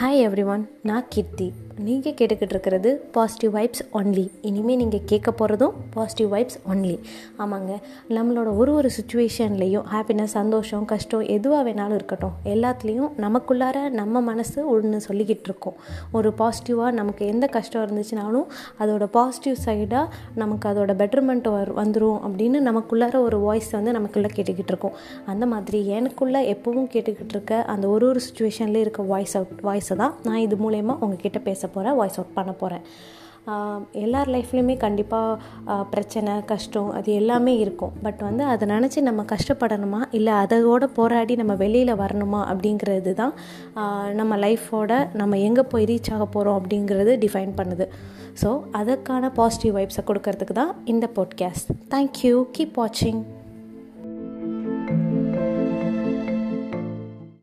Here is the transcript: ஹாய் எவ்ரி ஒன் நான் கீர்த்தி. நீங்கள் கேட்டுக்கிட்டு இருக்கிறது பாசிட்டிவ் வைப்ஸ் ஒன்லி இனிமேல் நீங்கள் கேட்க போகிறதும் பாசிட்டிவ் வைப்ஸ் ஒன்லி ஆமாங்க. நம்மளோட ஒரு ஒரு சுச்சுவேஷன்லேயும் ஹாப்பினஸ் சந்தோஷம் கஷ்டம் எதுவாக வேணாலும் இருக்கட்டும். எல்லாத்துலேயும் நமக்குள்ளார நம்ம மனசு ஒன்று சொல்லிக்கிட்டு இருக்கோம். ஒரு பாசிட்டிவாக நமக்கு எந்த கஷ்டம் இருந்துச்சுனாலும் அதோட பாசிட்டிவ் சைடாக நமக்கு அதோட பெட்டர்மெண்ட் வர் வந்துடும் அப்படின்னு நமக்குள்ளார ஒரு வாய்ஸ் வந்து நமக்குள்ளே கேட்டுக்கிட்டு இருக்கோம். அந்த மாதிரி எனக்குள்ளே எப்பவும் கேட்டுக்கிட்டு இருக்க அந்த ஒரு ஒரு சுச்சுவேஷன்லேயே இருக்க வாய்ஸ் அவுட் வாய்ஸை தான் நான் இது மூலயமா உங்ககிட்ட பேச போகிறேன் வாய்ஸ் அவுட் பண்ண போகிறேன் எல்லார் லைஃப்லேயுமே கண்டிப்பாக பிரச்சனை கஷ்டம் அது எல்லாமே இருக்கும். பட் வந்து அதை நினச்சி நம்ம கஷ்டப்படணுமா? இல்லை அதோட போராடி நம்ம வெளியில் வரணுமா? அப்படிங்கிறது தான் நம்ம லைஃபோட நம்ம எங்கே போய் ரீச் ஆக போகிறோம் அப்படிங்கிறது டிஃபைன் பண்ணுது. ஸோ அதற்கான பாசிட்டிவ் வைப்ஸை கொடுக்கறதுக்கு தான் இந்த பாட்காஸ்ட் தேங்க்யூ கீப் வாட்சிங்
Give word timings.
ஹாய் 0.00 0.18
எவ்ரி 0.28 0.44
ஒன் 0.44 0.62
நான் 0.82 1.06
கீர்த்தி. 1.08 1.46
நீங்கள் 1.78 2.12
கேட்டுக்கிட்டு 2.12 2.50
இருக்கிறது 2.50 3.08
பாசிட்டிவ் 3.12 3.54
வைப்ஸ் 3.54 3.94
ஒன்லி 3.94 4.30
இனிமேல் 4.40 4.76
நீங்கள் 4.76 5.00
கேட்க 5.04 5.34
போகிறதும் 5.38 5.72
பாசிட்டிவ் 5.90 6.32
வைப்ஸ் 6.32 6.58
ஒன்லி 6.72 6.98
ஆமாங்க. 7.38 7.76
நம்மளோட 8.08 8.56
ஒரு 8.56 8.72
ஒரு 8.74 8.90
சுச்சுவேஷன்லேயும் 9.00 9.82
ஹாப்பினஸ் 9.92 10.24
சந்தோஷம் 10.24 10.84
கஷ்டம் 10.84 11.20
எதுவாக 11.20 11.70
வேணாலும் 11.70 11.94
இருக்கட்டும். 11.94 12.32
எல்லாத்துலேயும் 12.44 13.10
நமக்குள்ளார 13.16 13.88
நம்ம 13.88 14.20
மனசு 14.20 14.68
ஒன்று 14.68 15.00
சொல்லிக்கிட்டு 15.08 15.40
இருக்கோம். 15.42 15.74
ஒரு 16.12 16.32
பாசிட்டிவாக 16.38 16.90
நமக்கு 16.90 17.26
எந்த 17.26 17.46
கஷ்டம் 17.46 17.86
இருந்துச்சுனாலும் 17.86 18.46
அதோட 18.78 19.04
பாசிட்டிவ் 19.06 19.56
சைடாக 19.64 20.06
நமக்கு 20.34 20.68
அதோட 20.68 20.94
பெட்டர்மெண்ட் 21.02 21.48
வர் 21.48 21.74
வந்துடும் 21.74 22.20
அப்படின்னு 22.26 22.60
நமக்குள்ளார 22.70 23.20
ஒரு 23.20 23.38
வாய்ஸ் 23.38 23.70
வந்து 23.70 23.92
நமக்குள்ளே 23.92 24.28
கேட்டுக்கிட்டு 24.34 24.68
இருக்கோம். 24.68 24.92
அந்த 25.26 25.46
மாதிரி 25.46 25.90
எனக்குள்ளே 25.90 26.56
எப்பவும் 26.56 26.88
கேட்டுக்கிட்டு 26.92 27.28
இருக்க 27.28 27.62
அந்த 27.62 27.88
ஒரு 27.88 28.08
ஒரு 28.08 28.20
சுச்சுவேஷன்லேயே 28.20 28.80
இருக்க 28.80 29.02
வாய்ஸ் 29.02 29.36
அவுட் 29.36 29.60
வாய்ஸை 29.62 29.96
தான் 29.96 30.14
நான் 30.22 30.36
இது 30.36 30.56
மூலயமா 30.56 30.98
உங்ககிட்ட 30.98 31.38
பேச 31.66 31.74
போகிறேன் 31.74 31.98
வாய்ஸ் 32.00 32.18
அவுட் 32.20 32.36
பண்ண 32.38 32.52
போகிறேன் 32.62 32.84
எல்லார் 34.04 34.28
லைஃப்லேயுமே 34.34 34.74
கண்டிப்பாக 34.84 35.82
பிரச்சனை 35.90 36.32
கஷ்டம் 36.50 36.88
அது 36.98 37.10
எல்லாமே 37.20 37.52
இருக்கும். 37.58 37.92
பட் 38.04 38.22
வந்து 38.28 38.42
அதை 38.52 38.64
நினச்சி 38.72 39.00
நம்ம 39.08 39.24
கஷ்டப்படணுமா? 39.34 40.00
இல்லை 40.10 40.32
அதோட 40.44 40.84
போராடி 40.98 41.36
நம்ம 41.42 41.54
வெளியில் 41.62 42.00
வரணுமா? 42.02 42.40
அப்படிங்கிறது 42.52 43.12
தான் 43.22 43.34
நம்ம 44.20 44.36
லைஃபோட 44.46 44.98
நம்ம 45.20 45.38
எங்கே 45.48 45.64
போய் 45.74 45.88
ரீச் 45.92 46.12
ஆக 46.16 46.26
போகிறோம் 46.26 46.58
அப்படிங்கிறது 46.62 47.14
டிஃபைன் 47.24 47.56
பண்ணுது. 47.60 47.86
ஸோ 48.42 48.50
அதற்கான 48.80 49.32
பாசிட்டிவ் 49.40 49.76
வைப்ஸை 49.78 50.04
கொடுக்கறதுக்கு 50.10 50.60
தான் 50.62 50.74
இந்த 50.84 51.08
பாட்காஸ்ட் 51.20 51.72
தேங்க்யூ 51.94 52.36
கீப் 52.58 52.78
வாட்சிங் 52.82 53.22